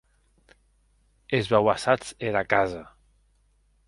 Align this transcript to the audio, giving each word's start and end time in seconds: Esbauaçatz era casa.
Esbauaçatz 1.39 2.09
era 2.31 2.43
casa. 2.55 2.81